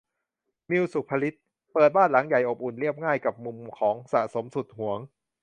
[0.69, 1.43] มิว ศุภศิษฏ์
[1.73, 4.99] เปิดบ้านหลังใหญ่ อบอุ่น เรียบง่าย กับมุมของสะสมสุดหวง